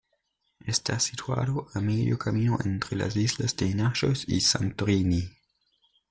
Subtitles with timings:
[0.65, 1.45] Está situada
[1.75, 5.29] a medio camino entre las islas de Naxos y Santorini.